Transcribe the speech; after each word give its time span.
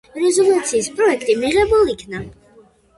რეზოლუციის 0.19 0.89
პროექტი 0.97 1.37
მიღებულ 1.45 1.95
იქნა. 1.97 2.27